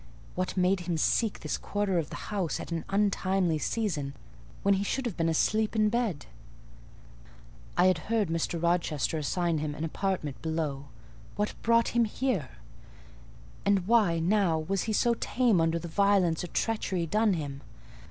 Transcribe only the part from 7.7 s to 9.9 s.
I had heard Mr. Rochester assign him an